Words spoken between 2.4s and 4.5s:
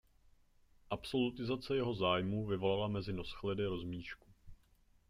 vyvolala mezi noshledy rozmíšku.